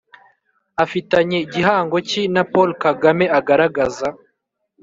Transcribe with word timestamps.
afitanye 0.83 1.37
gihango 1.53 1.97
ki 2.09 2.21
na 2.33 2.43
paul 2.51 2.69
kagame 2.83 3.25
agaragaza 3.37 4.07